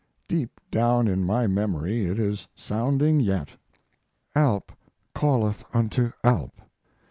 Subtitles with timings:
[0.27, 3.49] Deep down in my memory it is sounding yet.
[4.35, 4.71] Alp
[5.13, 6.59] calleth unto Alp!